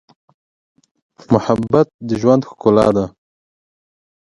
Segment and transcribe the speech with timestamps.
[1.33, 3.05] محبت د ژوند ښکلا ده.